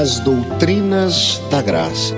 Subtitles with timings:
[0.00, 2.14] As doutrinas da graça.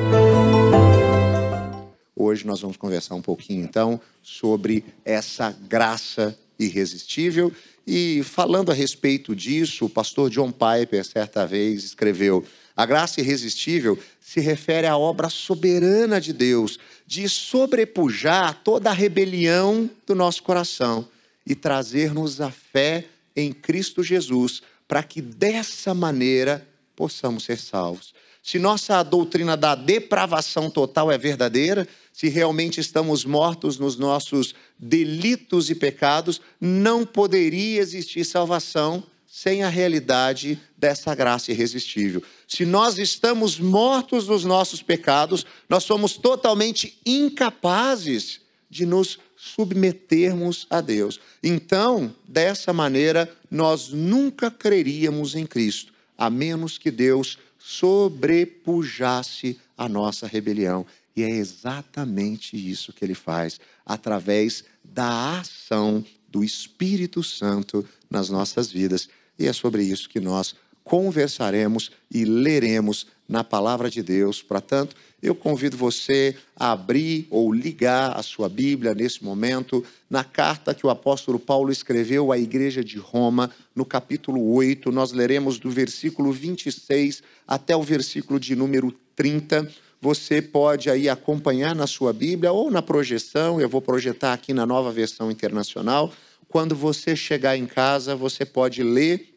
[2.14, 7.50] Hoje nós vamos conversar um pouquinho então sobre essa graça irresistível
[7.86, 12.44] e falando a respeito disso, o pastor John Piper certa vez escreveu:
[12.76, 19.88] a graça irresistível se refere à obra soberana de Deus de sobrepujar toda a rebelião
[20.06, 21.08] do nosso coração
[21.46, 26.68] e trazer-nos a fé em Cristo Jesus, para que dessa maneira
[27.00, 28.12] possamos ser salvos.
[28.42, 35.70] Se nossa doutrina da depravação total é verdadeira, se realmente estamos mortos nos nossos delitos
[35.70, 42.22] e pecados, não poderia existir salvação sem a realidade dessa graça irresistível.
[42.46, 50.82] Se nós estamos mortos nos nossos pecados, nós somos totalmente incapazes de nos submetermos a
[50.82, 51.18] Deus.
[51.42, 60.26] Então, dessa maneira, nós nunca creríamos em Cristo, a menos que Deus sobrepujasse a nossa
[60.26, 60.84] rebelião.
[61.16, 68.70] E é exatamente isso que ele faz, através da ação do Espírito Santo nas nossas
[68.70, 69.08] vidas.
[69.38, 74.42] E é sobre isso que nós conversaremos e leremos na palavra de Deus.
[74.42, 80.74] Portanto, eu convido você a abrir ou ligar a sua Bíblia nesse momento na carta
[80.74, 84.90] que o apóstolo Paulo escreveu à igreja de Roma, no capítulo 8.
[84.90, 89.70] Nós leremos do versículo 26 até o versículo de número 30.
[90.00, 94.64] Você pode aí acompanhar na sua Bíblia ou na projeção, eu vou projetar aqui na
[94.64, 96.10] nova versão internacional.
[96.48, 99.29] Quando você chegar em casa, você pode ler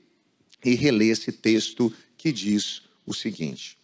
[0.64, 3.78] e reler esse texto que diz o seguinte: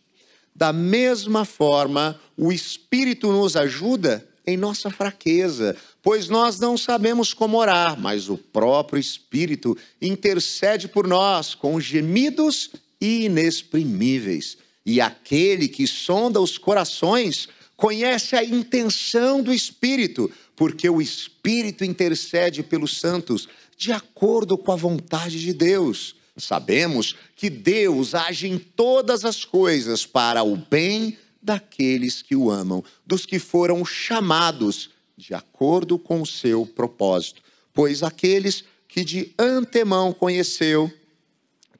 [0.55, 7.57] Da mesma forma, o Espírito nos ajuda em nossa fraqueza, pois nós não sabemos como
[7.57, 14.57] orar, mas o próprio Espírito intercede por nós com gemidos inexprimíveis.
[14.85, 22.63] E aquele que sonda os corações conhece a intenção do Espírito, porque o Espírito intercede
[22.63, 23.47] pelos santos
[23.77, 26.15] de acordo com a vontade de Deus.
[26.39, 32.83] Sabemos que Deus age em todas as coisas para o bem daqueles que o amam,
[33.05, 37.41] dos que foram chamados de acordo com o seu propósito.
[37.73, 40.91] Pois aqueles que de antemão conheceu,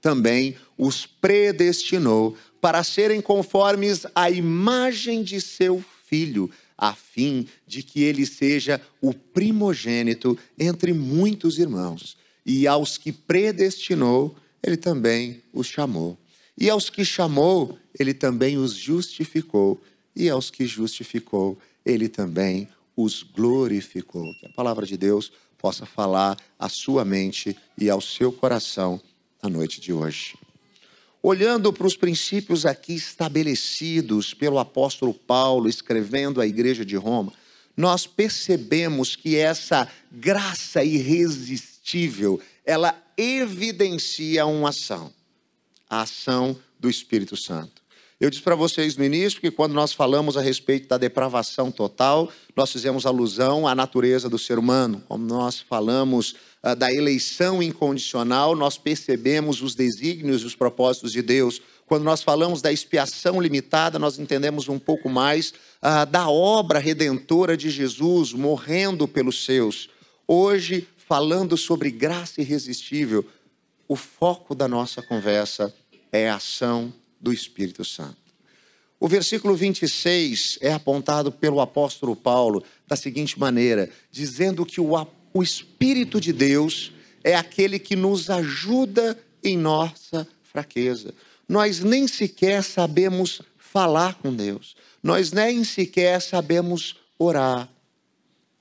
[0.02, 8.03] também os predestinou para serem conformes à imagem de seu filho, a fim de que
[8.03, 12.18] ele seja o primogênito entre muitos irmãos.
[12.46, 16.18] E aos que predestinou, ele também os chamou.
[16.58, 19.81] E aos que chamou, ele também os justificou.
[20.16, 24.34] E aos que justificou, ele também os glorificou.
[24.40, 29.00] Que a palavra de Deus possa falar à sua mente e ao seu coração
[29.42, 30.36] na noite de hoje.
[31.22, 37.34] Olhando para os princípios aqui estabelecidos pelo apóstolo Paulo, escrevendo à igreja de Roma,
[37.75, 45.12] nós percebemos que essa graça irresistível, ela evidencia uma ação,
[45.90, 47.80] a ação do Espírito Santo.
[48.19, 52.30] Eu disse para vocês no início que quando nós falamos a respeito da depravação total,
[52.56, 55.02] nós fizemos alusão à natureza do ser humano.
[55.07, 61.22] Como nós falamos uh, da eleição incondicional, nós percebemos os desígnios e os propósitos de
[61.22, 61.62] Deus.
[61.86, 67.56] Quando nós falamos da expiação limitada, nós entendemos um pouco mais uh, da obra redentora
[67.56, 69.90] de Jesus morrendo pelos seus.
[70.28, 73.25] Hoje falando sobre graça irresistível,
[73.88, 75.74] o foco da nossa conversa
[76.12, 78.16] é a ação do Espírito Santo.
[79.00, 84.92] O versículo 26 é apontado pelo apóstolo Paulo da seguinte maneira: dizendo que o,
[85.34, 86.94] o Espírito de Deus
[87.24, 91.12] é aquele que nos ajuda em nossa fraqueza.
[91.48, 97.68] Nós nem sequer sabemos falar com Deus, nós nem sequer sabemos orar,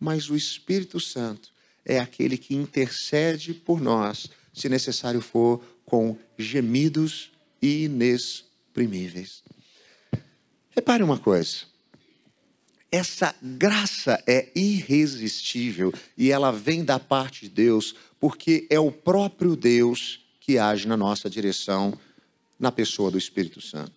[0.00, 1.57] mas o Espírito Santo
[1.88, 7.32] é aquele que intercede por nós, se necessário for, com gemidos
[7.62, 9.43] inexprimíveis.
[10.70, 11.67] Repare uma coisa.
[12.93, 19.56] Essa graça é irresistível e ela vem da parte de Deus, porque é o próprio
[19.56, 21.99] Deus que age na nossa direção,
[22.58, 23.93] na pessoa do Espírito Santo.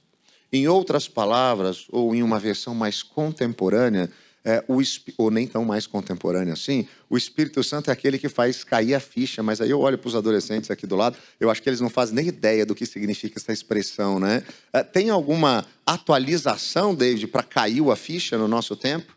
[0.51, 4.11] Em outras palavras, ou em uma versão mais contemporânea,
[4.43, 4.81] é, o,
[5.17, 8.99] ou nem tão mais contemporâneo assim, o Espírito Santo é aquele que faz cair a
[8.99, 11.81] ficha, mas aí eu olho para os adolescentes aqui do lado, eu acho que eles
[11.81, 14.43] não fazem nem ideia do que significa essa expressão, né?
[14.73, 19.15] É, tem alguma atualização, David, para caiu a ficha no nosso tempo?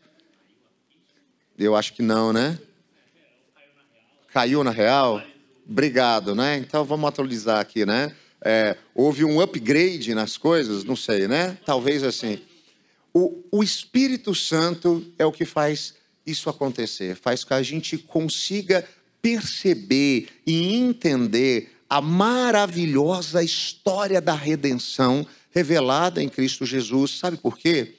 [1.59, 2.59] Eu acho que não, né?
[4.33, 5.23] Caiu na real?
[5.69, 6.59] Obrigado, né?
[6.59, 8.15] Então vamos atualizar aqui, né?
[8.45, 11.57] é, houve um upgrade nas coisas, não sei, né?
[11.65, 12.39] Talvez assim.
[13.15, 15.95] O, o Espírito Santo é o que faz
[16.27, 18.87] isso acontecer, faz que a gente consiga
[19.23, 27.13] perceber e entender a maravilhosa história da redenção revelada em Cristo Jesus.
[27.13, 27.95] Sabe por quê?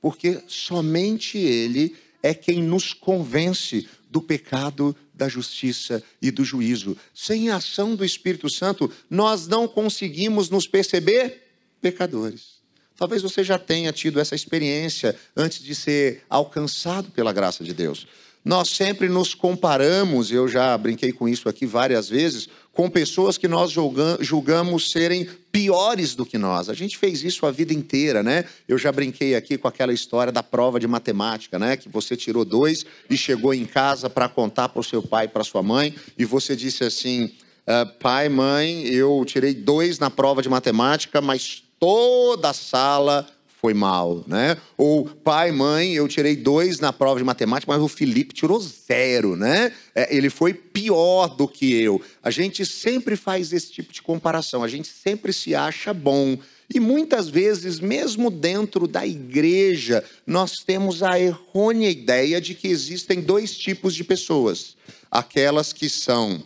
[0.00, 6.96] Porque somente Ele é quem nos convence do pecado, da justiça e do juízo.
[7.12, 11.42] Sem a ação do Espírito Santo, nós não conseguimos nos perceber
[11.80, 12.59] pecadores.
[13.00, 18.06] Talvez você já tenha tido essa experiência antes de ser alcançado pela graça de Deus.
[18.44, 23.48] Nós sempre nos comparamos, eu já brinquei com isso aqui várias vezes, com pessoas que
[23.48, 23.72] nós
[24.20, 26.68] julgamos serem piores do que nós.
[26.68, 28.44] A gente fez isso a vida inteira, né?
[28.68, 31.78] Eu já brinquei aqui com aquela história da prova de matemática, né?
[31.78, 35.28] Que você tirou dois e chegou em casa para contar para o seu pai e
[35.28, 37.32] para sua mãe, e você disse assim:
[37.66, 43.26] uh, pai, mãe, eu tirei dois na prova de matemática, mas toda a sala
[43.60, 44.56] foi mal, né?
[44.76, 49.36] Ou pai, mãe, eu tirei dois na prova de matemática, mas o Felipe tirou zero,
[49.36, 49.72] né?
[49.94, 52.00] É, ele foi pior do que eu.
[52.22, 56.38] A gente sempre faz esse tipo de comparação, a gente sempre se acha bom.
[56.72, 63.20] E muitas vezes, mesmo dentro da igreja, nós temos a errônea ideia de que existem
[63.20, 64.74] dois tipos de pessoas:
[65.10, 66.42] aquelas que são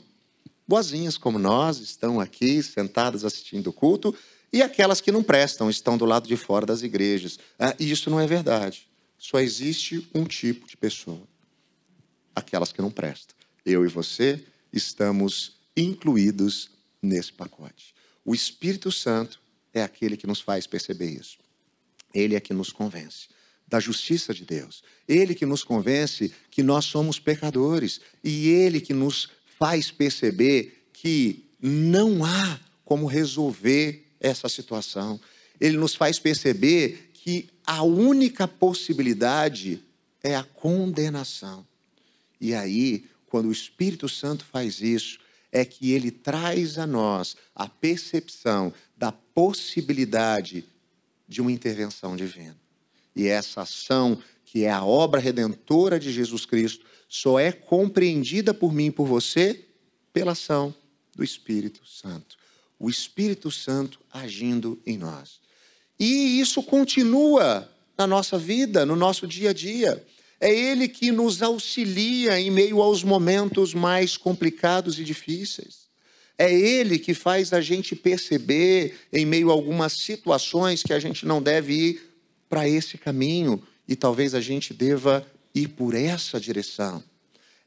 [0.67, 4.15] boazinhas como nós, estão aqui sentadas assistindo o culto,
[4.55, 7.41] e aquelas que não prestam, estão do lado de fora das igrejas.
[7.59, 8.87] Ah, e isso não é verdade.
[9.19, 11.27] Só existe um tipo de pessoa:
[12.33, 13.35] aquelas que não prestam.
[13.67, 16.71] Eu e você estamos incluídos
[17.03, 17.93] nesse pacote.
[18.25, 19.41] O Espírito Santo
[19.73, 21.37] é aquele que nos faz perceber isso.
[22.15, 23.27] Ele é que nos convence
[23.67, 24.85] da justiça de Deus.
[25.09, 31.45] Ele que nos convence que nós somos pecadores e ele que nos faz perceber que
[31.61, 35.21] não há como resolver essa situação.
[35.61, 39.81] Ele nos faz perceber que a única possibilidade
[40.23, 41.67] é a condenação.
[42.41, 45.19] E aí, quando o Espírito Santo faz isso,
[45.53, 50.65] é que ele traz a nós a percepção da possibilidade
[51.29, 52.57] de uma intervenção divina.
[53.15, 58.73] E essa ação, que é a obra redentora de Jesus Cristo, só é compreendida por
[58.73, 59.65] mim e por você
[60.13, 60.75] pela ação
[61.15, 62.44] do Espírito Santo
[62.79, 65.41] o Espírito Santo agindo em nós.
[65.99, 70.05] E isso continua na nossa vida, no nosso dia a dia.
[70.41, 75.85] É Ele que nos auxilia em meio aos momentos mais complicados e difíceis.
[76.37, 81.25] É Ele que faz a gente perceber, em meio a algumas situações, que a gente
[81.25, 82.11] não deve ir
[82.49, 85.25] para esse caminho e talvez a gente deva
[85.55, 87.03] ir por essa direção.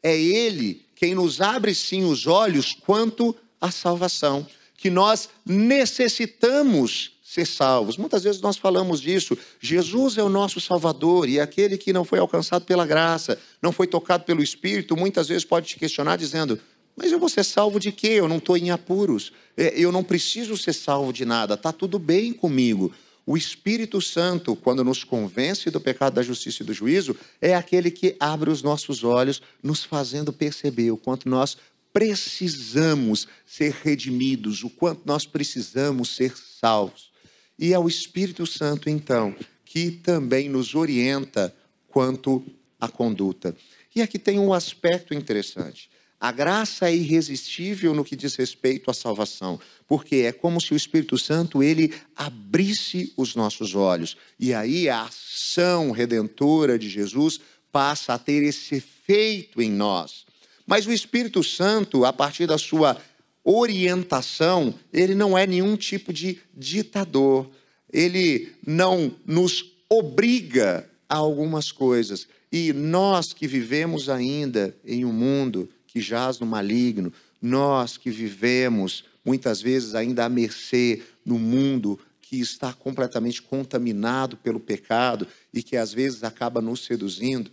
[0.04, 4.46] É Ele quem nos abre sim os olhos quanto à salvação
[4.78, 7.98] que nós necessitamos ser salvos.
[7.98, 9.38] Muitas vezes nós falamos disso.
[9.60, 13.86] Jesus é o nosso Salvador e aquele que não foi alcançado pela graça, não foi
[13.86, 16.58] tocado pelo Espírito, muitas vezes pode te questionar dizendo:
[16.96, 18.08] Mas eu vou ser salvo de quê?
[18.08, 19.34] Eu não estou em apuros.
[19.58, 21.56] É, eu não preciso ser salvo de nada.
[21.56, 22.94] Está tudo bem comigo.
[23.26, 27.92] O Espírito Santo, quando nos convence do pecado, da justiça e do juízo, é aquele
[27.92, 31.58] que abre os nossos olhos, nos fazendo perceber o quanto nós
[31.98, 37.10] precisamos ser redimidos, o quanto nós precisamos ser salvos.
[37.58, 41.52] E é o Espírito Santo, então, que também nos orienta
[41.88, 42.46] quanto
[42.80, 43.58] à conduta.
[43.96, 45.90] E aqui tem um aspecto interessante.
[46.20, 50.78] A graça é irresistível no que diz respeito à salvação, porque é como se o
[50.78, 54.16] Espírito Santo ele abrisse os nossos olhos.
[54.40, 57.40] E aí a ação redentora de Jesus
[57.72, 60.27] passa a ter esse efeito em nós.
[60.68, 62.98] Mas o Espírito Santo, a partir da sua
[63.42, 67.50] orientação, ele não é nenhum tipo de ditador.
[67.92, 72.28] Ele não nos obriga a algumas coisas.
[72.52, 79.06] E nós que vivemos ainda em um mundo que jaz no maligno, nós que vivemos
[79.24, 85.78] muitas vezes ainda à mercê no mundo que está completamente contaminado pelo pecado e que
[85.78, 87.50] às vezes acaba nos seduzindo,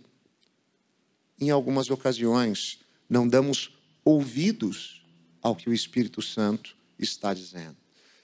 [1.39, 3.71] em algumas ocasiões não damos
[4.03, 5.01] ouvidos
[5.41, 7.75] ao que o Espírito Santo está dizendo.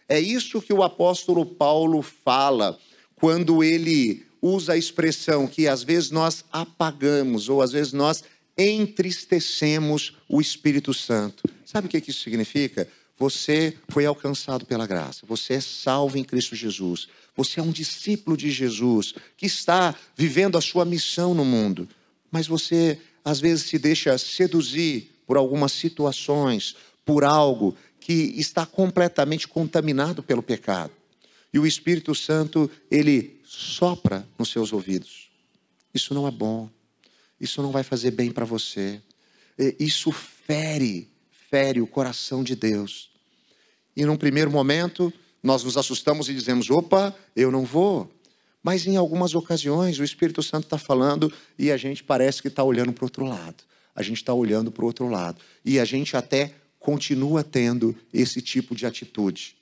[0.08, 2.78] É isso que o apóstolo Paulo fala
[3.16, 8.24] quando ele usa a expressão que às vezes nós apagamos ou às vezes nós
[8.58, 11.44] entristecemos o Espírito Santo.
[11.66, 12.88] Sabe o que isso significa?
[13.18, 18.36] Você foi alcançado pela graça, você é salvo em Cristo Jesus, você é um discípulo
[18.36, 21.88] de Jesus que está vivendo a sua missão no mundo,
[22.32, 26.76] mas você às vezes se deixa seduzir por algumas situações,
[27.06, 30.92] por algo que está completamente contaminado pelo pecado.
[31.54, 35.30] E o Espírito Santo, ele sopra nos seus ouvidos.
[35.94, 36.70] Isso não é bom.
[37.40, 39.02] Isso não vai fazer bem para você.
[39.80, 41.10] Isso fere,
[41.50, 43.10] fere o coração de Deus.
[43.96, 45.12] E num primeiro momento,
[45.44, 48.10] nós nos assustamos e dizemos: opa, eu não vou.
[48.64, 52.64] Mas em algumas ocasiões, o Espírito Santo está falando e a gente parece que está
[52.64, 53.64] olhando para o outro lado.
[53.96, 55.42] A gente está olhando para o outro lado.
[55.66, 59.56] E a gente até continua tendo esse tipo de atitude.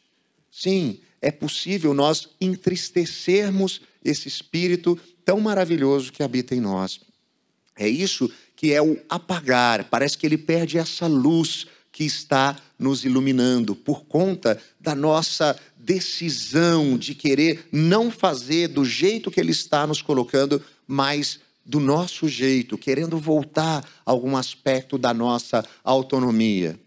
[0.51, 6.99] Sim, é possível nós entristecermos esse espírito tão maravilhoso que habita em nós.
[7.77, 9.85] É isso que é o apagar.
[9.85, 16.97] Parece que ele perde essa luz que está nos iluminando por conta da nossa decisão
[16.97, 22.77] de querer não fazer do jeito que ele está nos colocando, mas do nosso jeito,
[22.77, 26.79] querendo voltar a algum aspecto da nossa autonomia.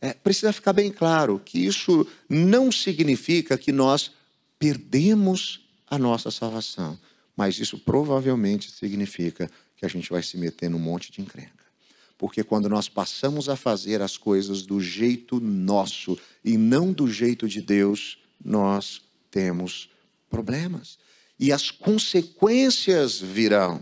[0.00, 4.12] É, precisa ficar bem claro que isso não significa que nós
[4.58, 6.96] perdemos a nossa salvação,
[7.36, 11.57] mas isso provavelmente significa que a gente vai se meter num monte de encrenca.
[12.18, 17.48] Porque quando nós passamos a fazer as coisas do jeito nosso e não do jeito
[17.48, 19.88] de Deus, nós temos
[20.28, 20.98] problemas.
[21.38, 23.80] E as consequências virão.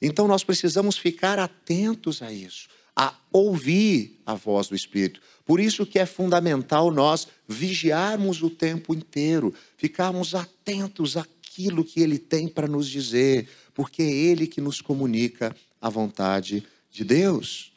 [0.00, 5.20] Então nós precisamos ficar atentos a isso, a ouvir a voz do Espírito.
[5.44, 12.18] Por isso que é fundamental nós vigiarmos o tempo inteiro, ficarmos atentos àquilo que ele
[12.18, 17.73] tem para nos dizer, porque é ele que nos comunica a vontade de Deus.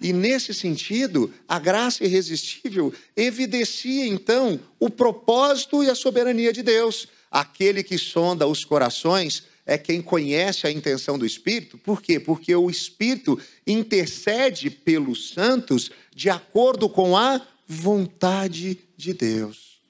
[0.00, 7.08] E nesse sentido, a graça irresistível evidencia então o propósito e a soberania de Deus.
[7.30, 11.78] Aquele que sonda os corações é quem conhece a intenção do Espírito.
[11.78, 12.20] Por quê?
[12.20, 19.80] Porque o Espírito intercede pelos santos de acordo com a vontade de Deus.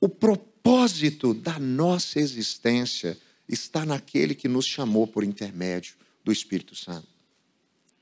[0.00, 7.08] O propósito da nossa existência está naquele que nos chamou por intermédio do Espírito Santo.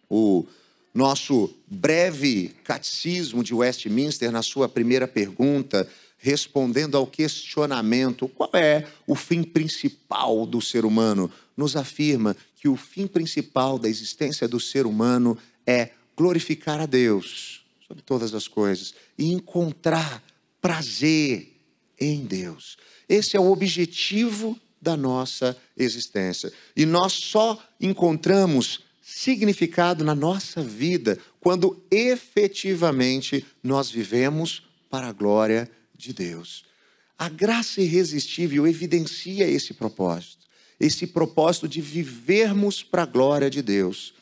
[0.09, 0.47] O
[0.95, 9.15] nosso breve catecismo de Westminster, na sua primeira pergunta, respondendo ao questionamento: qual é o
[9.15, 11.31] fim principal do ser humano?
[11.57, 17.65] Nos afirma que o fim principal da existência do ser humano é glorificar a Deus
[17.87, 20.23] sobre todas as coisas e encontrar
[20.61, 21.55] prazer
[21.99, 22.77] em Deus.
[23.09, 26.53] Esse é o objetivo da nossa existência.
[26.77, 28.81] E nós só encontramos
[29.11, 36.63] significado na nossa vida quando efetivamente nós vivemos para a glória de Deus.
[37.19, 40.47] A graça irresistível evidencia esse propósito,
[40.79, 44.13] esse propósito de vivermos para a glória de Deus.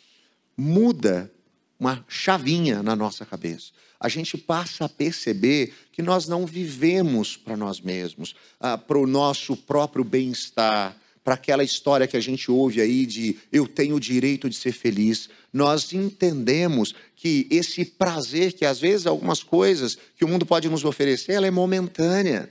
[0.57, 1.33] Muda
[1.81, 3.73] uma chavinha na nossa cabeça.
[3.99, 9.07] A gente passa a perceber que nós não vivemos para nós mesmos, ah, para o
[9.07, 14.00] nosso próprio bem-estar, para aquela história que a gente ouve aí de eu tenho o
[14.00, 15.28] direito de ser feliz.
[15.52, 20.85] Nós entendemos que esse prazer, que às vezes algumas coisas que o mundo pode nos
[20.85, 22.49] oferecer, ela é momentânea,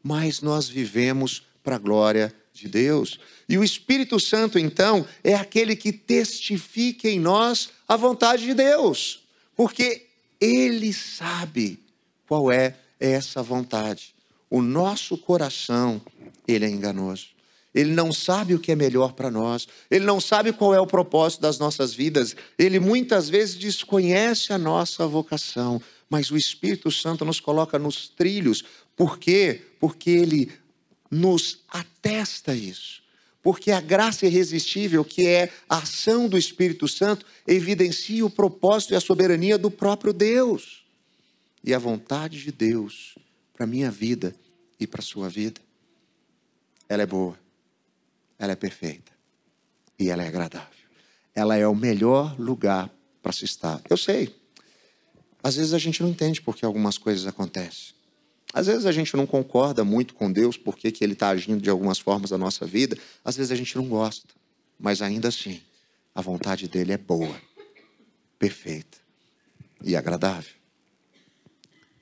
[0.00, 3.18] mas nós vivemos para a glória de Deus.
[3.48, 9.24] E o Espírito Santo, então, é aquele que testifica em nós a vontade de Deus,
[9.56, 10.06] porque
[10.40, 11.76] ele sabe
[12.28, 14.14] qual é essa vontade.
[14.48, 16.00] O nosso coração,
[16.46, 17.31] ele é enganoso.
[17.74, 20.86] Ele não sabe o que é melhor para nós, ele não sabe qual é o
[20.86, 27.24] propósito das nossas vidas, ele muitas vezes desconhece a nossa vocação, mas o Espírito Santo
[27.24, 28.62] nos coloca nos trilhos,
[28.94, 29.62] por quê?
[29.80, 30.52] Porque ele
[31.10, 33.00] nos atesta isso.
[33.42, 38.96] Porque a graça irresistível, que é a ação do Espírito Santo, evidencia o propósito e
[38.96, 40.84] a soberania do próprio Deus.
[41.64, 43.16] E a vontade de Deus
[43.52, 44.34] para a minha vida
[44.78, 45.60] e para a sua vida,
[46.88, 47.41] ela é boa
[48.42, 49.12] ela é perfeita
[49.96, 50.68] e ela é agradável.
[51.32, 52.90] Ela é o melhor lugar
[53.22, 53.80] para se estar.
[53.88, 54.34] Eu sei.
[55.40, 57.94] Às vezes a gente não entende por que algumas coisas acontecem.
[58.52, 61.70] Às vezes a gente não concorda muito com Deus porque que Ele está agindo de
[61.70, 62.98] algumas formas na nossa vida.
[63.24, 64.34] Às vezes a gente não gosta.
[64.78, 65.62] Mas ainda assim,
[66.12, 67.40] a vontade dele é boa,
[68.40, 68.98] perfeita
[69.84, 70.52] e agradável.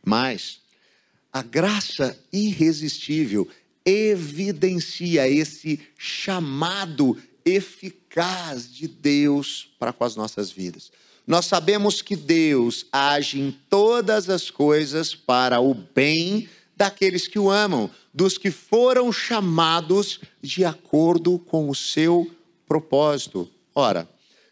[0.03, 0.63] Mas
[1.31, 3.47] a graça irresistível
[3.85, 10.91] evidencia esse chamado eficaz de Deus para com as nossas vidas.
[11.27, 17.51] Nós sabemos que Deus age em todas as coisas para o bem daqueles que o
[17.51, 22.31] amam, dos que foram chamados de acordo com o seu
[22.67, 23.49] propósito.
[23.75, 24.09] Ora,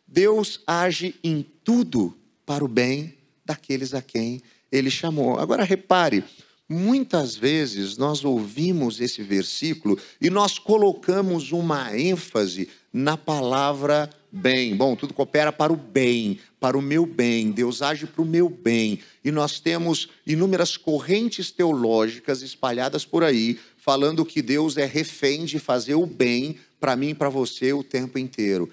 [0.06, 5.38] Deus age em tudo para o bem daqueles a quem ele chamou.
[5.38, 6.22] Agora repare,
[6.68, 14.76] muitas vezes nós ouvimos esse versículo e nós colocamos uma ênfase na palavra bem.
[14.76, 17.50] Bom, tudo coopera para o bem, para o meu bem.
[17.50, 19.00] Deus age para o meu bem.
[19.24, 25.58] E nós temos inúmeras correntes teológicas espalhadas por aí, falando que Deus é refém de
[25.58, 28.70] fazer o bem para mim e para você o tempo inteiro.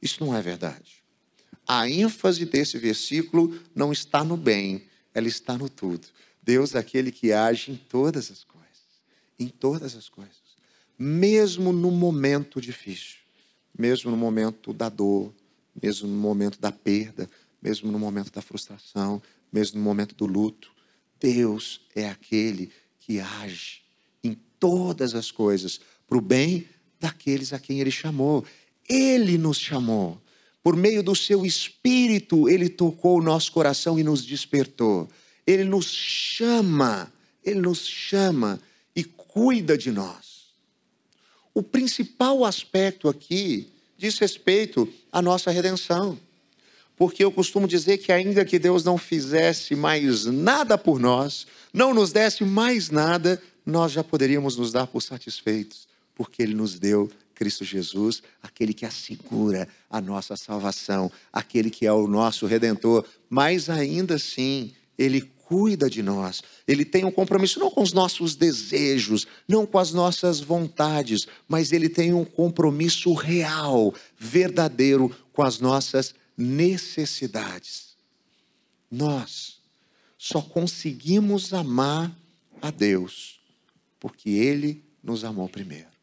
[0.00, 1.04] Isso não é verdade.
[1.66, 6.06] A ênfase desse versículo não está no bem, ela está no tudo.
[6.46, 9.02] Deus é aquele que age em todas as coisas,
[9.36, 10.36] em todas as coisas,
[10.96, 13.18] mesmo no momento difícil,
[13.76, 15.34] mesmo no momento da dor,
[15.82, 17.28] mesmo no momento da perda,
[17.60, 19.20] mesmo no momento da frustração,
[19.52, 20.70] mesmo no momento do luto.
[21.18, 23.82] Deus é aquele que age
[24.22, 26.68] em todas as coisas para o bem
[27.00, 28.44] daqueles a quem Ele chamou.
[28.88, 30.22] Ele nos chamou.
[30.62, 35.08] Por meio do seu espírito, ele tocou o nosso coração e nos despertou.
[35.46, 37.12] Ele nos chama,
[37.44, 38.60] ele nos chama
[38.94, 40.46] e cuida de nós.
[41.54, 46.18] O principal aspecto aqui diz respeito à nossa redenção.
[46.96, 51.92] Porque eu costumo dizer que, ainda que Deus não fizesse mais nada por nós, não
[51.92, 57.10] nos desse mais nada, nós já poderíamos nos dar por satisfeitos, porque Ele nos deu
[57.34, 63.68] Cristo Jesus, aquele que assegura a nossa salvação, aquele que é o nosso redentor, mas
[63.68, 66.42] ainda assim, ele cuida de nós.
[66.66, 71.72] Ele tem um compromisso não com os nossos desejos, não com as nossas vontades, mas
[71.72, 77.96] ele tem um compromisso real, verdadeiro com as nossas necessidades.
[78.90, 79.58] Nós
[80.18, 82.14] só conseguimos amar
[82.60, 83.40] a Deus
[84.00, 85.96] porque ele nos amou primeiro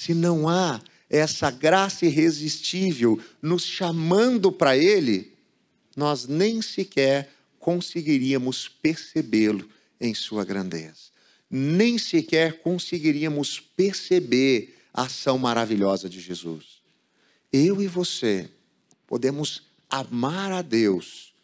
[0.00, 0.80] se não há
[1.10, 5.36] essa graça irresistível nos chamando para Ele,
[5.94, 9.68] nós nem sequer conseguiríamos percebê-lo
[10.00, 11.10] em sua grandeza.
[11.48, 16.80] Nem sequer conseguiríamos perceber a ação maravilhosa de Jesus.
[17.52, 18.48] Eu e você
[19.06, 21.34] podemos amar a Deus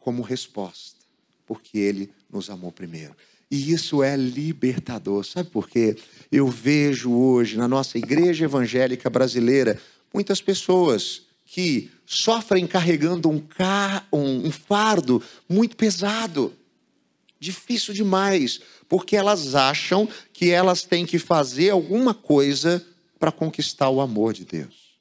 [0.00, 0.98] como resposta,
[1.46, 3.14] porque Ele nos amou primeiro.
[3.50, 5.24] E isso é libertador.
[5.24, 5.96] Sabe por quê?
[6.32, 9.80] Eu vejo hoje na nossa igreja evangélica brasileira
[10.12, 11.22] muitas pessoas
[11.54, 16.52] que sofrem carregando um, car um, um fardo muito pesado,
[17.38, 22.84] difícil demais, porque elas acham que elas têm que fazer alguma coisa
[23.20, 24.96] para conquistar o amor de Deus.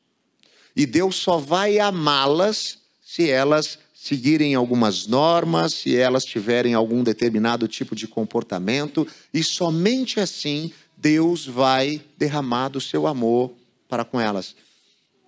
[0.76, 7.68] E Deus só vai amá-las se elas seguirem algumas normas, se elas tiverem algum determinado
[7.68, 13.52] tipo de comportamento, e somente assim Deus vai derramar do seu amor
[13.90, 14.56] para com elas.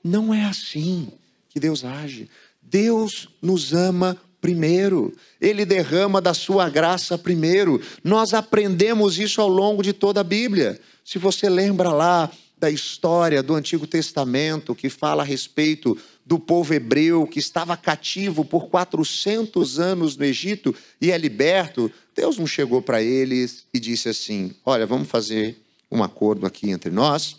[0.05, 1.11] Não é assim
[1.49, 2.29] que Deus age.
[2.61, 7.81] Deus nos ama primeiro, Ele derrama da sua graça primeiro.
[8.03, 10.79] Nós aprendemos isso ao longo de toda a Bíblia.
[11.03, 16.71] Se você lembra lá da história do Antigo Testamento que fala a respeito do povo
[16.71, 22.79] hebreu que estava cativo por 400 anos no Egito e é liberto, Deus não chegou
[22.79, 25.57] para eles e disse assim: Olha, vamos fazer
[25.91, 27.37] um acordo aqui entre nós,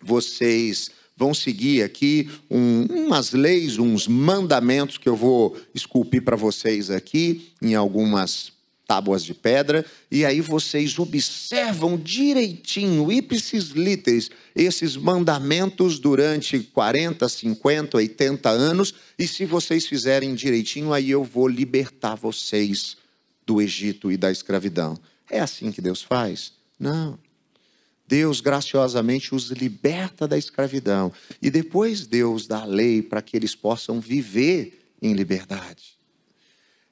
[0.00, 6.90] vocês vão seguir aqui um, umas leis, uns mandamentos que eu vou esculpir para vocês
[6.90, 8.52] aqui em algumas
[8.86, 17.96] tábuas de pedra, e aí vocês observam direitinho, ipsis literis, esses mandamentos durante 40, 50,
[17.96, 22.96] 80 anos, e se vocês fizerem direitinho, aí eu vou libertar vocês
[23.46, 24.98] do Egito e da escravidão.
[25.30, 26.52] É assim que Deus faz?
[26.78, 27.18] Não.
[28.06, 33.54] Deus graciosamente os liberta da escravidão e depois Deus dá a lei para que eles
[33.54, 35.98] possam viver em liberdade.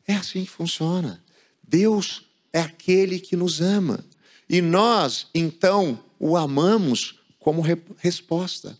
[0.07, 1.22] É assim que funciona.
[1.62, 4.05] Deus é aquele que nos ama.
[4.48, 8.79] E nós, então, o amamos como re resposta.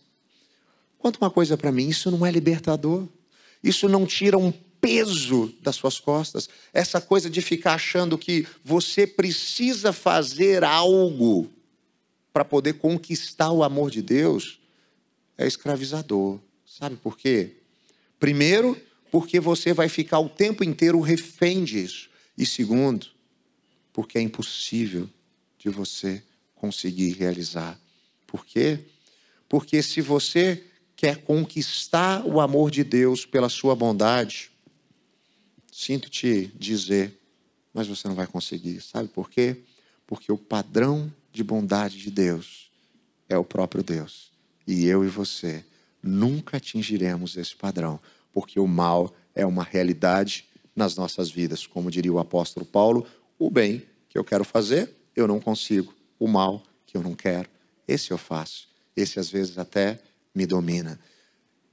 [0.97, 3.07] Conta uma coisa para mim: isso não é libertador.
[3.63, 6.49] Isso não tira um peso das suas costas.
[6.73, 11.49] Essa coisa de ficar achando que você precisa fazer algo
[12.33, 14.59] para poder conquistar o amor de Deus
[15.37, 16.39] é escravizador.
[16.65, 17.57] Sabe por quê?
[18.19, 18.75] Primeiro,
[19.11, 22.09] porque você vai ficar o tempo inteiro refém disso.
[22.35, 23.05] E segundo,
[23.93, 25.07] porque é impossível
[25.59, 26.23] de você
[26.55, 27.79] conseguir realizar.
[28.25, 28.79] Por quê?
[29.47, 30.63] Porque se você
[30.95, 34.51] quer conquistar o amor de Deus pela sua bondade,
[35.71, 37.19] sinto te dizer,
[37.71, 38.81] mas você não vai conseguir.
[38.81, 39.61] Sabe por quê?
[40.07, 42.71] Porque o padrão de bondade de Deus
[43.27, 44.31] é o próprio Deus.
[44.65, 45.65] E eu e você
[46.01, 47.99] nunca atingiremos esse padrão,
[48.31, 51.65] porque o mal é uma realidade nas nossas vidas.
[51.65, 53.05] Como diria o apóstolo Paulo,
[53.37, 55.93] o bem que eu quero fazer, eu não consigo.
[56.19, 57.49] O mal que eu não quero,
[57.87, 58.67] esse eu faço.
[58.95, 59.99] Esse às vezes até
[60.33, 60.99] me domina.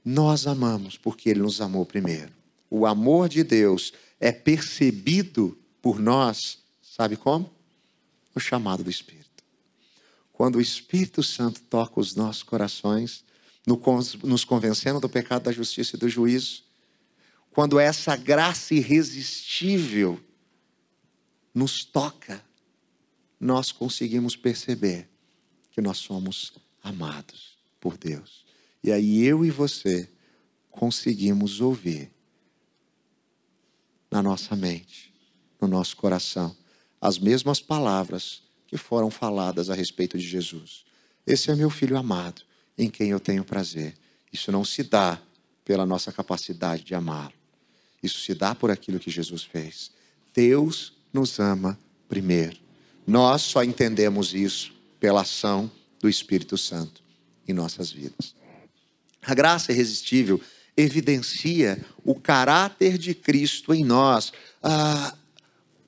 [0.03, 2.31] Nós amamos porque Ele nos amou primeiro.
[2.69, 7.51] O amor de Deus é percebido por nós, sabe como?
[8.33, 9.20] O chamado do Espírito.
[10.41, 13.23] Quando o Espírito Santo toca os nossos corações,
[14.23, 16.63] nos convencendo do pecado, da justiça e do juízo,
[17.51, 20.19] quando essa graça irresistível
[21.53, 22.43] nos toca,
[23.39, 25.07] nós conseguimos perceber
[25.69, 28.43] que nós somos amados por Deus.
[28.83, 30.09] E aí eu e você
[30.71, 32.11] conseguimos ouvir
[34.09, 35.13] na nossa mente,
[35.61, 36.57] no nosso coração,
[36.99, 40.85] as mesmas palavras que foram faladas a respeito de Jesus.
[41.27, 42.41] Esse é meu filho amado,
[42.77, 43.93] em quem eu tenho prazer.
[44.31, 45.21] Isso não se dá
[45.65, 47.33] pela nossa capacidade de amá-lo.
[48.01, 49.91] Isso se dá por aquilo que Jesus fez.
[50.33, 52.57] Deus nos ama primeiro.
[53.05, 57.03] Nós só entendemos isso pela ação do Espírito Santo
[57.45, 58.33] em nossas vidas.
[59.21, 60.39] A graça irresistível
[60.77, 64.31] evidencia o caráter de Cristo em nós.
[64.63, 65.13] Ah,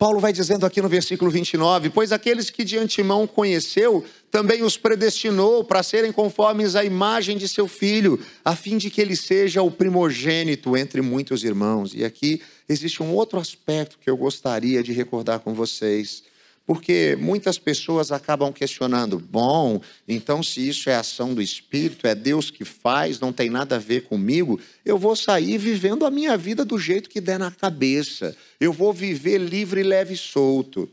[0.03, 4.75] Paulo vai dizendo aqui no versículo 29: Pois aqueles que de antemão conheceu, também os
[4.75, 9.63] predestinou para serem conformes à imagem de seu filho, a fim de que ele seja
[9.63, 11.93] o primogênito entre muitos irmãos.
[11.95, 16.21] E aqui existe um outro aspecto que eu gostaria de recordar com vocês.
[16.65, 22.49] Porque muitas pessoas acabam questionando: bom, então se isso é ação do Espírito, é Deus
[22.49, 26.63] que faz, não tem nada a ver comigo, eu vou sair vivendo a minha vida
[26.63, 30.89] do jeito que der na cabeça, eu vou viver livre, leve e solto.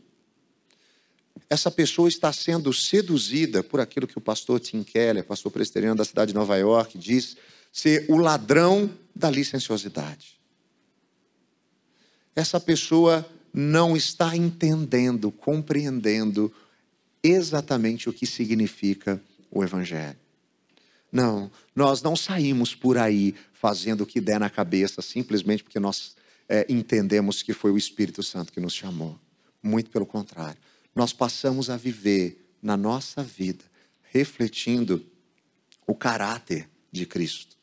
[1.49, 6.05] Essa pessoa está sendo seduzida por aquilo que o pastor Tim Keller, pastor presbiteriano da
[6.05, 7.37] cidade de Nova York, diz
[7.73, 10.41] ser o ladrão da licenciosidade.
[12.35, 16.53] Essa pessoa não está entendendo, compreendendo
[17.23, 20.19] exatamente o que significa o Evangelho.
[21.13, 26.15] Não, nós não saímos por aí fazendo o que der na cabeça simplesmente porque nós
[26.49, 29.19] é, entendemos que foi o Espírito Santo que nos chamou.
[29.63, 30.59] Muito pelo contrário.
[30.95, 33.65] Nós passamos a viver na nossa vida
[34.13, 35.05] refletindo
[35.87, 37.57] o caráter de Cristo.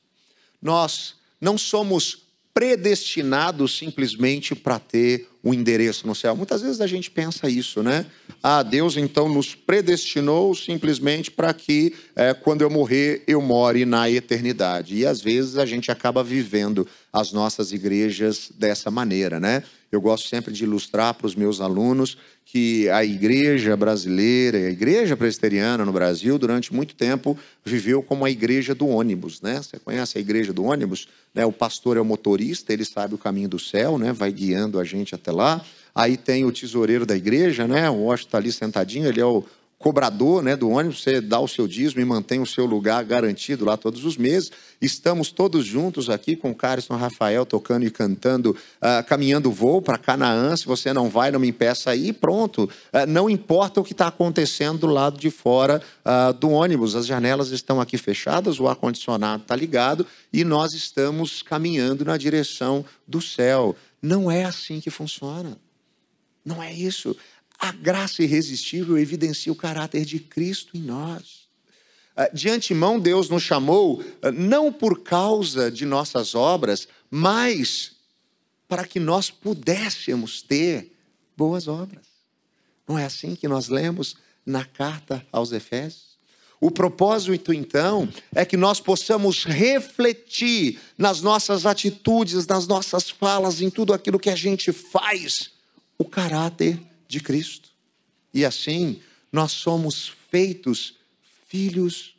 [0.61, 2.26] Nós não somos
[2.57, 6.35] predestinados simplesmente para ter um endereço no céu.
[6.35, 8.07] Muitas vezes a gente pensa isso, né?
[8.41, 14.09] Ah, Deus então nos predestinou simplesmente para que é, quando eu morrer eu more na
[14.09, 14.95] eternidade.
[14.95, 19.61] E às vezes a gente acaba vivendo as nossas igrejas dessa maneira, né?
[19.91, 25.17] Eu gosto sempre de ilustrar para os meus alunos que a igreja brasileira, a igreja
[25.17, 29.61] presbiteriana no Brasil, durante muito tempo viveu como a igreja do ônibus, né?
[29.61, 31.07] Você conhece a igreja do ônibus?
[31.33, 31.45] Né?
[31.45, 34.13] O pastor é o motorista, ele sabe o caminho do céu, né?
[34.13, 35.63] Vai guiando a gente até lá.
[35.93, 37.89] Aí tem o tesoureiro da igreja, né?
[37.89, 39.43] O Washington está ali sentadinho, ele é o
[39.79, 43.63] cobrador né, do ônibus, você dá o seu dízimo e mantém o seu lugar garantido
[43.63, 44.51] lá todos os meses.
[44.81, 49.97] Estamos todos juntos aqui com o Carson Rafael tocando e cantando, uh, caminhando voo para
[49.97, 50.57] Canaã.
[50.57, 52.63] Se você não vai, não me impeça aí, pronto.
[52.63, 57.05] Uh, não importa o que está acontecendo do lado de fora uh, do ônibus, as
[57.05, 63.21] janelas estão aqui fechadas, o ar-condicionado está ligado e nós estamos caminhando na direção do
[63.21, 63.75] céu.
[64.01, 65.57] Não é assim que funciona.
[66.47, 67.15] Não é isso.
[67.59, 71.47] A graça irresistível evidencia o caráter de Cristo em nós.
[72.15, 77.91] Ah, de antemão, Deus nos chamou ah, não por causa de nossas obras, mas
[78.67, 80.91] para que nós pudéssemos ter
[81.35, 82.05] boas obras.
[82.87, 84.15] Não é assim que nós lemos
[84.45, 86.17] na carta aos Efésios?
[86.59, 93.69] O propósito, então, é que nós possamos refletir nas nossas atitudes, nas nossas falas, em
[93.69, 95.51] tudo aquilo que a gente faz,
[95.99, 97.69] o caráter de Cristo.
[98.33, 100.95] E assim, nós somos feitos
[101.47, 102.15] filhos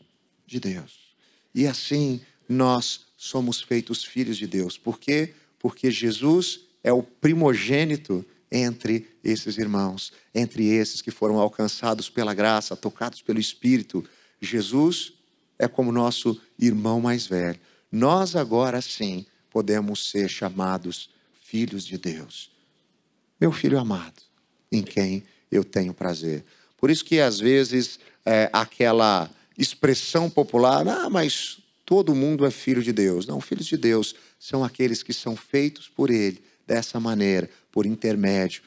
[0.46, 1.14] de Deus.
[1.54, 4.78] E assim, nós somos feitos filhos de Deus.
[4.78, 5.34] Por quê?
[5.58, 12.76] Porque Jesus é o primogênito entre esses irmãos, entre esses que foram alcançados pela graça,
[12.76, 14.04] tocados pelo Espírito.
[14.40, 15.12] Jesus
[15.58, 17.60] é como nosso irmão mais velho.
[17.90, 21.10] Nós agora sim podemos ser chamados
[21.42, 22.50] filhos de Deus.
[23.40, 24.22] Meu filho amado,
[24.70, 26.44] em quem eu tenho prazer.
[26.76, 32.82] Por isso que às vezes é, aquela expressão popular, ah, mas todo mundo é filho
[32.82, 33.26] de Deus.
[33.26, 38.62] Não, filhos de Deus são aqueles que são feitos por Ele dessa maneira, por intermédio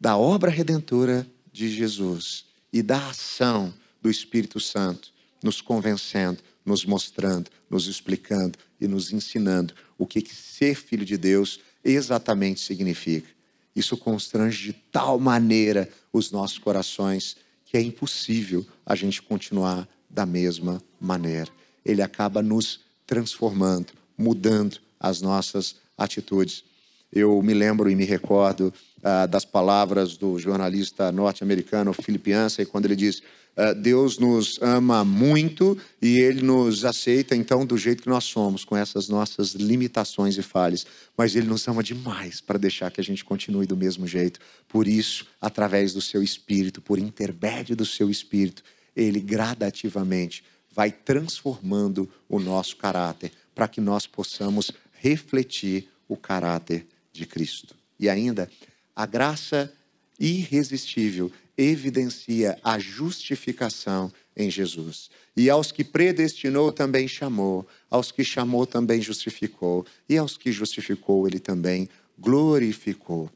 [0.00, 5.12] da obra redentora de Jesus e da ação do Espírito Santo,
[5.42, 11.60] nos convencendo, nos mostrando, nos explicando e nos ensinando o que ser filho de Deus
[11.82, 13.28] exatamente significa.
[13.76, 17.36] Isso constrange de tal maneira os nossos corações
[17.66, 21.50] que é impossível a gente continuar da mesma maneira.
[21.84, 26.64] Ele acaba nos transformando, mudando as nossas atitudes.
[27.12, 32.86] Eu me lembro e me recordo ah, das palavras do jornalista norte-americano Philip Yancey, quando
[32.86, 33.22] ele diz:
[33.56, 38.66] ah, Deus nos ama muito e Ele nos aceita então do jeito que nós somos,
[38.66, 40.86] com essas nossas limitações e falhas.
[41.16, 44.40] Mas Ele nos ama demais para deixar que a gente continue do mesmo jeito.
[44.68, 48.62] Por isso, através do Seu Espírito, por intermédio do Seu Espírito,
[48.94, 57.26] Ele gradativamente vai transformando o nosso caráter para que nós possamos refletir o caráter de
[57.26, 57.74] Cristo.
[57.98, 58.50] E ainda,
[58.94, 59.72] a graça
[60.18, 65.08] irresistível evidencia a justificação em Jesus.
[65.36, 71.26] E aos que predestinou também chamou, aos que chamou também justificou, e aos que justificou
[71.26, 73.30] ele também glorificou.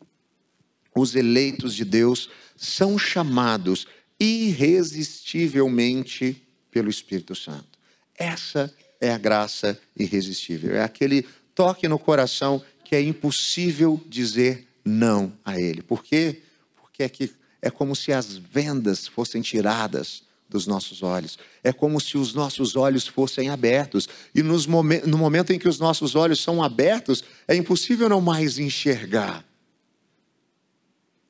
[0.94, 3.86] Os eleitos de Deus são chamados
[4.18, 7.78] irresistivelmente pelo Espírito Santo.
[8.14, 10.76] Essa é a graça irresistível.
[10.76, 15.80] É aquele toque no coração que é impossível dizer não a ele.
[15.80, 16.42] Por quê?
[16.74, 17.30] Porque é que
[17.62, 21.38] é como se as vendas fossem tiradas dos nossos olhos.
[21.62, 24.08] É como se os nossos olhos fossem abertos.
[24.34, 28.20] E nos momen no momento em que os nossos olhos são abertos, é impossível não
[28.20, 29.44] mais enxergar.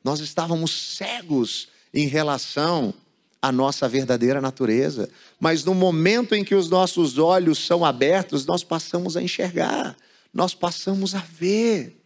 [0.03, 2.95] Nós estávamos cegos em relação
[3.43, 5.11] à nossa verdadeira natureza.
[5.39, 9.95] Mas no momento em que os nossos olhos são abertos, nós passamos a enxergar,
[10.33, 11.97] nós passamos a ver.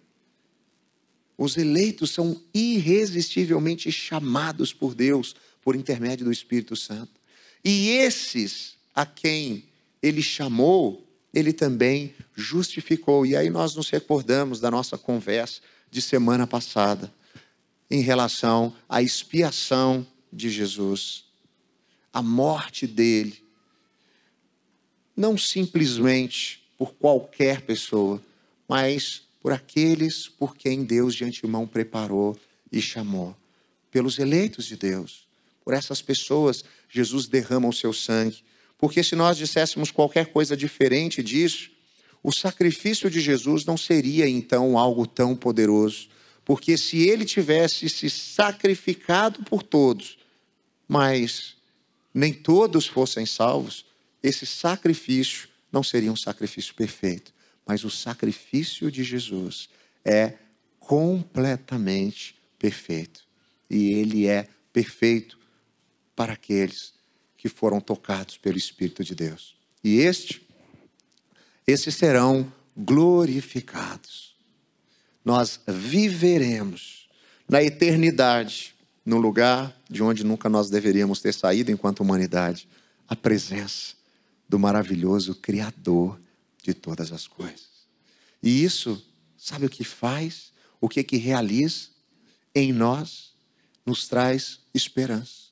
[1.36, 7.20] Os eleitos são irresistivelmente chamados por Deus por intermédio do Espírito Santo.
[7.64, 9.64] E esses a quem
[10.02, 13.26] ele chamou, ele também justificou.
[13.26, 15.60] E aí nós nos recordamos da nossa conversa
[15.90, 17.12] de semana passada
[17.90, 21.24] em relação à expiação de Jesus,
[22.12, 23.42] a morte dele,
[25.16, 28.20] não simplesmente por qualquer pessoa,
[28.68, 32.38] mas por aqueles por quem Deus de antemão preparou
[32.70, 33.34] e chamou,
[33.90, 35.26] pelos eleitos de Deus.
[35.64, 38.42] Por essas pessoas, Jesus derrama o seu sangue.
[38.76, 41.70] Porque se nós disséssemos qualquer coisa diferente disso,
[42.22, 46.08] o sacrifício de Jesus não seria então algo tão poderoso.
[46.44, 50.18] Porque se ele tivesse se sacrificado por todos,
[50.86, 51.54] mas
[52.12, 53.86] nem todos fossem salvos,
[54.22, 57.34] esse sacrifício não seria um sacrifício perfeito.
[57.66, 59.68] Mas o sacrifício de Jesus
[60.04, 60.34] é
[60.78, 63.26] completamente perfeito.
[63.68, 65.36] E ele é perfeito
[66.14, 66.94] para aqueles
[67.36, 69.56] que foram tocados pelo Espírito de Deus.
[69.82, 70.46] E este,
[71.66, 74.36] esses serão glorificados.
[75.24, 77.08] Nós viveremos
[77.48, 82.68] na eternidade, no lugar de onde nunca nós deveríamos ter saído enquanto humanidade,
[83.08, 84.03] a presença
[84.48, 86.20] do maravilhoso Criador
[86.62, 87.68] de todas as coisas.
[88.42, 89.02] E isso,
[89.36, 90.52] sabe o que faz?
[90.80, 91.88] O que que realiza
[92.54, 93.32] em nós?
[93.86, 95.44] Nos traz esperança.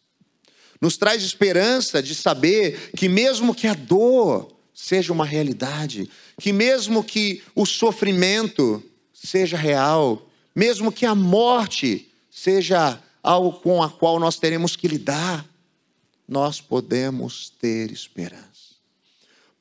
[0.80, 7.04] Nos traz esperança de saber que mesmo que a dor seja uma realidade, que mesmo
[7.04, 14.38] que o sofrimento seja real, mesmo que a morte seja algo com a qual nós
[14.38, 15.46] teremos que lidar,
[16.26, 18.51] nós podemos ter esperança.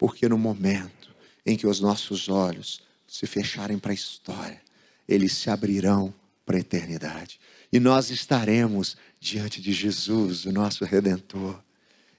[0.01, 1.13] Porque no momento
[1.45, 4.59] em que os nossos olhos se fecharem para a história,
[5.07, 6.11] eles se abrirão
[6.43, 7.39] para a eternidade.
[7.71, 11.63] E nós estaremos diante de Jesus, o nosso redentor.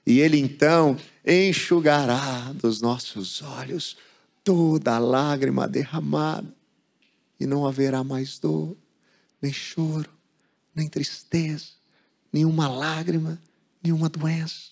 [0.07, 0.95] E ele então
[1.27, 3.97] enxugará dos nossos olhos
[4.45, 6.55] toda a lágrima derramada,
[7.37, 8.77] e não haverá mais dor,
[9.41, 10.09] nem choro,
[10.73, 11.71] nem tristeza,
[12.31, 13.41] nenhuma lágrima,
[13.83, 14.71] nenhuma doença.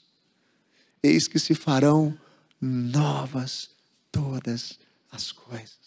[1.04, 2.18] Eis que se farão
[2.62, 3.72] novas
[4.12, 4.78] todas
[5.12, 5.82] as coisas.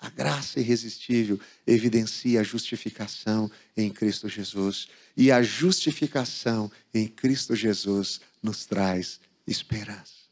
[0.00, 4.86] A graça irresistível evidencia a justificação em Cristo Jesus.
[5.16, 10.28] E a justificação em Cristo Jesus nos traz esperança.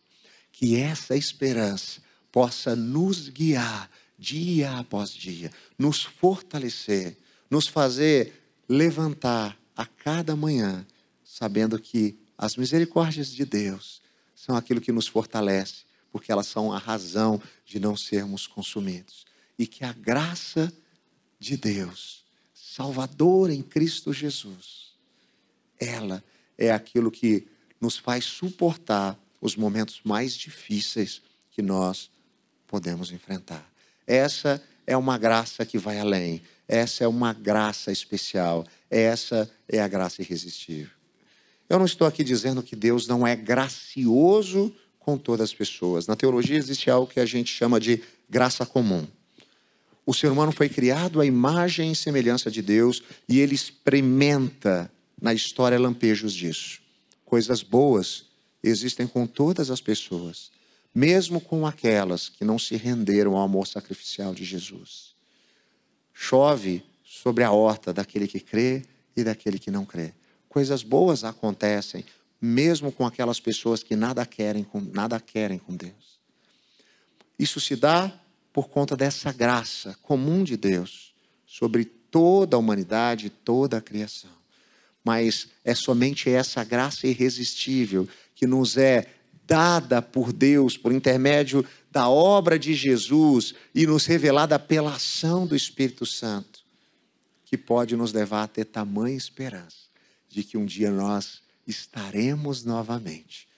[0.53, 7.16] Que essa esperança possa nos guiar dia após dia, nos fortalecer,
[7.51, 8.33] nos fazer
[8.69, 10.87] levantar a cada manhã,
[11.25, 14.01] sabendo que as misericórdias de Deus
[14.47, 19.27] são aquilo que nos fortalece porque elas são a razão de não sermos consumidos.
[19.59, 20.73] E que a graça
[21.39, 24.95] de Deus, Salvador em Cristo Jesus,
[25.79, 26.25] ela
[26.57, 27.47] é aquilo que
[27.79, 32.11] nos faz suportar os momentos mais difíceis que nós
[32.67, 33.71] podemos enfrentar.
[34.07, 36.41] Essa é uma graça que vai além.
[36.67, 38.67] Essa é uma graça especial.
[38.91, 40.96] Essa é a graça irresistível.
[41.69, 46.07] Eu não estou aqui dizendo que Deus não é gracioso com todas as pessoas.
[46.07, 49.07] Na teologia existe algo que a gente chama de graça comum.
[50.05, 55.35] O ser humano foi criado à imagem e semelhança de Deus e ele experimenta na
[55.35, 56.81] história lampejos disso.
[57.25, 58.27] Coisas boas
[58.63, 60.53] existem com todas as pessoas,
[60.95, 65.15] mesmo com aquelas que não se renderam ao amor sacrificial de Jesus.
[66.13, 68.85] Chove sobre a horta daquele que crê
[69.17, 70.13] e daquele que não crê.
[70.57, 72.03] Coisas boas acontecem
[72.40, 76.19] mesmo com aquelas pessoas que nada querem com nada querem com Deus.
[77.38, 78.11] Isso se dá
[78.55, 81.14] por conta dessa graça comum de Deus
[81.47, 84.31] sobre toda a humanidade, toda a criação.
[85.05, 89.09] Mas é somente essa graça irresistível que nos é
[89.47, 95.55] dada por Deus por intermédio da obra de Jesus e nos revelada pela ação do
[95.55, 96.64] Espírito Santo,
[97.45, 99.86] que pode nos levar a ter tamanha esperança
[100.37, 103.49] de que um dia nós estaremos novamente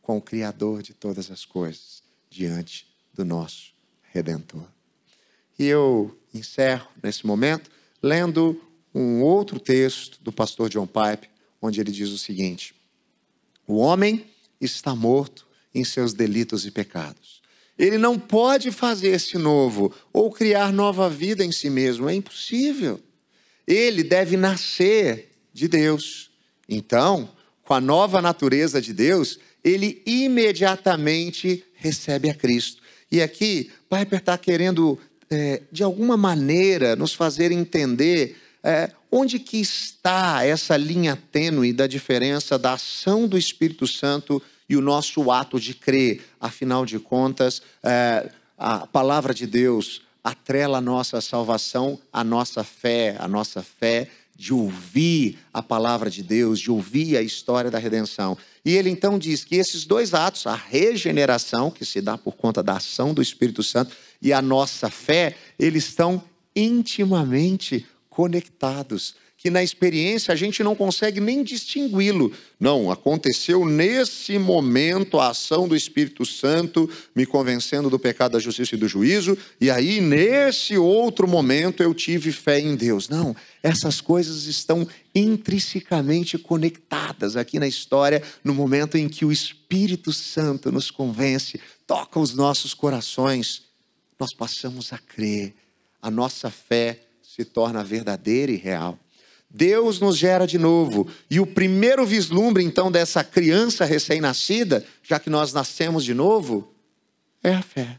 [0.00, 3.72] com o Criador de todas as coisas diante do nosso
[4.12, 4.68] Redentor.
[5.58, 7.68] E eu encerro nesse momento
[8.00, 8.62] lendo
[8.94, 11.28] um outro texto do pastor John Pipe,
[11.60, 12.72] onde ele diz o seguinte:
[13.66, 14.24] O homem
[14.60, 17.42] está morto em seus delitos e pecados.
[17.76, 23.02] Ele não pode fazer-se novo ou criar nova vida em si mesmo, é impossível.
[23.66, 26.27] Ele deve nascer de Deus.
[26.68, 27.30] Então,
[27.64, 32.82] com a nova natureza de Deus, ele imediatamente recebe a Cristo.
[33.10, 34.98] E aqui, Piper está querendo,
[35.30, 41.86] é, de alguma maneira, nos fazer entender é, onde que está essa linha tênue da
[41.86, 46.22] diferença da ação do Espírito Santo e o nosso ato de crer.
[46.40, 53.16] Afinal de contas, é, a palavra de Deus atrela a nossa salvação, a nossa fé,
[53.18, 58.38] a nossa fé de ouvir a palavra de Deus, de ouvir a história da redenção.
[58.64, 62.62] E ele então diz que esses dois atos, a regeneração, que se dá por conta
[62.62, 66.22] da ação do Espírito Santo, e a nossa fé, eles estão
[66.54, 72.32] intimamente conectados que na experiência a gente não consegue nem distingui-lo.
[72.58, 78.74] Não, aconteceu nesse momento a ação do Espírito Santo me convencendo do pecado, da justiça
[78.74, 83.08] e do juízo, e aí nesse outro momento eu tive fé em Deus.
[83.08, 90.12] Não, essas coisas estão intrinsecamente conectadas aqui na história, no momento em que o Espírito
[90.12, 93.62] Santo nos convence, toca os nossos corações,
[94.18, 95.54] nós passamos a crer,
[96.02, 98.98] a nossa fé se torna verdadeira e real.
[99.50, 101.06] Deus nos gera de novo.
[101.30, 106.72] E o primeiro vislumbre, então, dessa criança recém-nascida, já que nós nascemos de novo,
[107.42, 107.98] é a fé.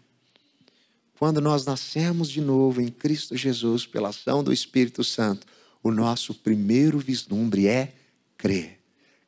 [1.17, 5.45] Quando nós nascemos de novo em Cristo Jesus, pela ação do Espírito Santo,
[5.83, 7.93] o nosso primeiro vislumbre é
[8.37, 8.79] crer.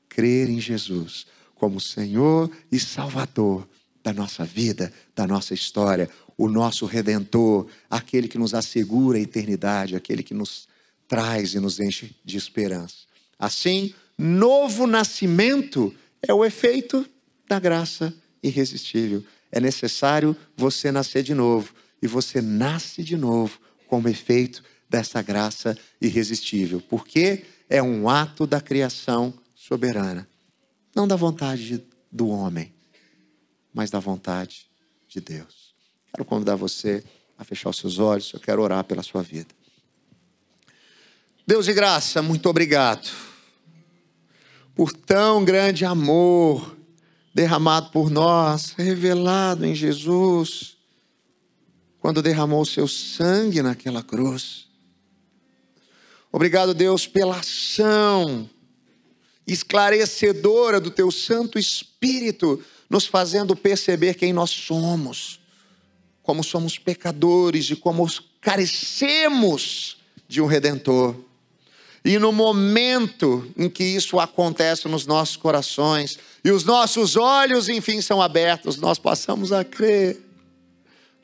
[0.07, 3.67] Crer em Jesus como Senhor e Salvador
[4.03, 9.95] da nossa vida, da nossa história, o nosso redentor, aquele que nos assegura a eternidade,
[9.95, 10.67] aquele que nos
[11.11, 12.95] traz e nos enche de esperança.
[13.37, 17.05] Assim, novo nascimento é o efeito
[17.49, 19.21] da graça irresistível.
[19.51, 21.73] É necessário você nascer de novo.
[22.01, 26.79] E você nasce de novo como efeito dessa graça irresistível.
[26.79, 30.25] Porque é um ato da criação soberana.
[30.95, 32.73] Não da vontade do homem,
[33.73, 34.65] mas da vontade
[35.09, 35.75] de Deus.
[36.13, 37.03] Quero convidar você
[37.37, 38.31] a fechar os seus olhos.
[38.31, 39.60] Eu quero orar pela sua vida.
[41.51, 43.09] Deus de graça, muito obrigado
[44.73, 46.77] por tão grande amor
[47.33, 50.77] derramado por nós, revelado em Jesus,
[51.99, 54.69] quando derramou o seu sangue naquela cruz.
[56.31, 58.49] Obrigado, Deus, pela ação
[59.45, 65.41] esclarecedora do teu Santo Espírito, nos fazendo perceber quem nós somos,
[66.23, 68.09] como somos pecadores e como
[68.39, 69.97] carecemos
[70.29, 71.29] de um redentor.
[72.03, 78.01] E no momento em que isso acontece nos nossos corações, e os nossos olhos, enfim,
[78.01, 80.19] são abertos, nós passamos a crer.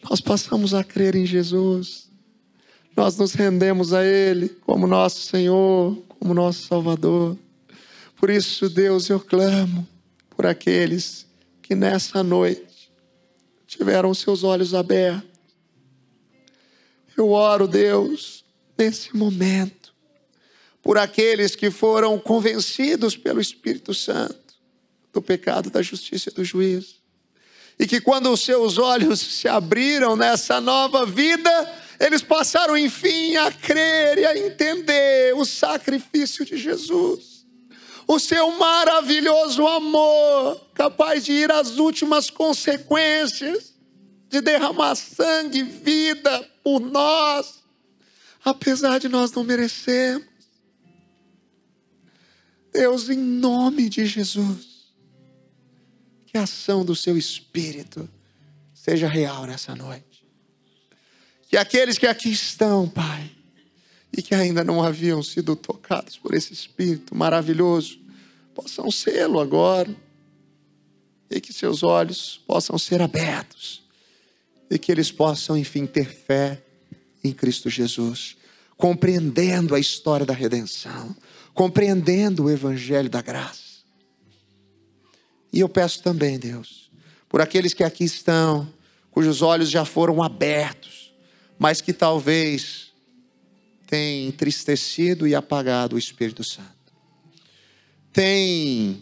[0.08, 2.08] Nós passamos a crer em Jesus.
[2.96, 7.36] Nós nos rendemos a Ele como nosso Senhor, como nosso Salvador.
[8.16, 9.88] Por isso, Deus, eu clamo
[10.30, 11.26] por aqueles
[11.64, 12.92] que nessa noite
[13.66, 15.28] tiveram seus olhos abertos.
[17.16, 18.46] Eu oro, Deus,
[18.78, 19.77] nesse momento
[20.88, 24.56] por aqueles que foram convencidos pelo Espírito Santo
[25.12, 26.96] do pecado, da justiça e do juízo.
[27.78, 31.52] E que quando os seus olhos se abriram nessa nova vida,
[32.00, 37.46] Eles passaram, enfim, a crer e a entender o sacrifício de Jesus.
[38.08, 43.74] O seu maravilhoso amor, capaz de ir às últimas consequências,
[44.30, 47.56] de derramar sangue e vida por nós,
[48.46, 50.37] apesar de nós não merecermos.
[52.78, 54.94] Deus, em nome de Jesus,
[56.28, 58.08] que a ação do seu Espírito
[58.72, 60.24] seja real nessa noite.
[61.50, 63.32] Que aqueles que aqui estão, Pai,
[64.16, 68.00] e que ainda não haviam sido tocados por esse Espírito maravilhoso,
[68.54, 69.90] possam sê-lo agora,
[71.32, 73.82] e que seus olhos possam ser abertos,
[74.70, 76.62] e que eles possam, enfim, ter fé
[77.24, 78.38] em Cristo Jesus,
[78.78, 81.16] compreendendo a história da redenção,
[81.58, 83.82] compreendendo o Evangelho da graça.
[85.52, 86.92] E eu peço também, Deus,
[87.28, 88.72] por aqueles que aqui estão,
[89.10, 91.12] cujos olhos já foram abertos,
[91.58, 92.94] mas que talvez
[93.88, 96.94] tenham entristecido e apagado o Espírito Santo.
[98.14, 99.02] Tem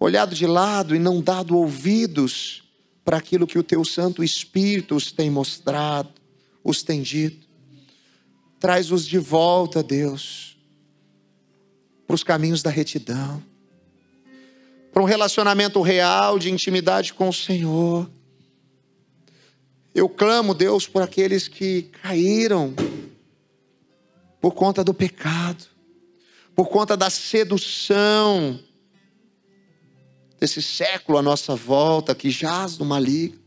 [0.00, 2.64] olhado de lado e não dado ouvidos
[3.04, 6.08] para aquilo que o teu Santo Espírito os tem mostrado,
[6.64, 7.46] os tem dito.
[8.58, 10.55] Traz-os de volta, Deus,
[12.06, 13.42] para os caminhos da retidão,
[14.92, 18.08] para um relacionamento real de intimidade com o Senhor
[19.96, 22.74] eu clamo, Deus, por aqueles que caíram
[24.42, 25.64] por conta do pecado,
[26.54, 28.60] por conta da sedução
[30.38, 33.40] desse século à nossa volta que jaz no maligno.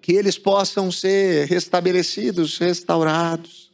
[0.00, 3.65] Que eles possam ser restabelecidos, restaurados.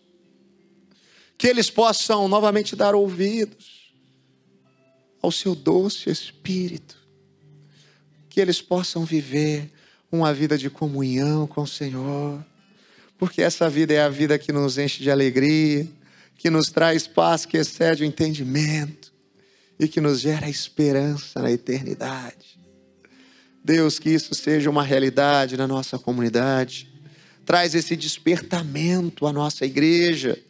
[1.42, 3.92] Que eles possam novamente dar ouvidos
[5.20, 6.96] ao seu doce espírito.
[8.30, 9.68] Que eles possam viver
[10.12, 12.46] uma vida de comunhão com o Senhor,
[13.18, 15.88] porque essa vida é a vida que nos enche de alegria,
[16.38, 19.12] que nos traz paz que excede o entendimento
[19.80, 22.56] e que nos gera esperança na eternidade.
[23.64, 26.88] Deus, que isso seja uma realidade na nossa comunidade.
[27.44, 30.40] Traz esse despertamento à nossa igreja,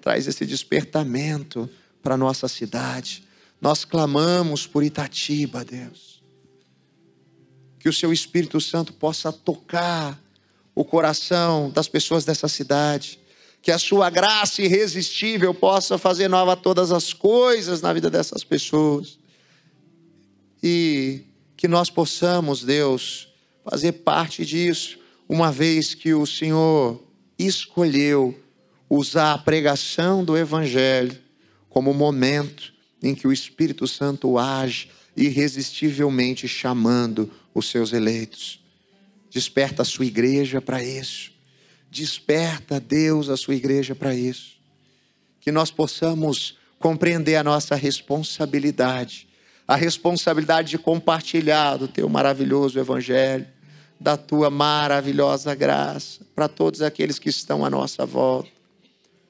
[0.00, 1.68] traz esse despertamento
[2.02, 3.22] para nossa cidade.
[3.60, 6.10] Nós clamamos por Itatiba, Deus
[7.80, 10.22] que o seu Espírito Santo possa tocar
[10.74, 13.18] o coração das pessoas dessa cidade,
[13.62, 19.18] que a sua graça irresistível possa fazer nova todas as coisas na vida dessas pessoas.
[20.62, 21.22] E
[21.56, 23.28] que nós possamos, Deus,
[23.64, 27.02] fazer parte disso, uma vez que o Senhor
[27.38, 28.38] escolheu
[28.90, 31.16] usar a pregação do Evangelho
[31.68, 38.60] como momento em que o Espírito Santo age irresistivelmente chamando os seus eleitos.
[39.30, 41.30] Desperta a sua igreja para isso.
[41.88, 44.56] Desperta, Deus, a sua igreja para isso.
[45.40, 49.28] Que nós possamos compreender a nossa responsabilidade,
[49.68, 53.46] a responsabilidade de compartilhar do teu maravilhoso evangelho,
[54.00, 58.59] da tua maravilhosa graça para todos aqueles que estão à nossa volta,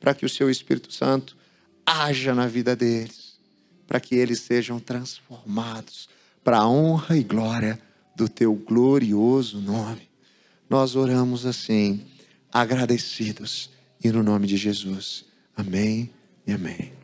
[0.00, 1.36] para que o seu Espírito Santo
[1.84, 3.38] haja na vida deles,
[3.86, 6.08] para que eles sejam transformados
[6.42, 7.78] para a honra e glória
[8.16, 10.08] do teu glorioso nome.
[10.68, 12.06] Nós oramos assim,
[12.50, 13.70] agradecidos,
[14.02, 15.24] e no nome de Jesus.
[15.56, 16.10] Amém
[16.46, 16.99] e amém.